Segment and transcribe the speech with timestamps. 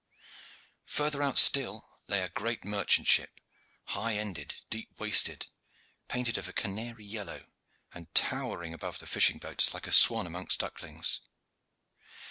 [0.85, 3.39] Further out still lay a great merchant ship,
[3.89, 5.45] high ended, deep waisted,
[6.07, 7.45] painted of a canary yellow,
[7.93, 11.21] and towering above the fishing boats like a swan among ducklings.